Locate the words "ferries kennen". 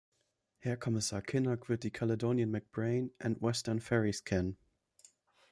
3.79-4.57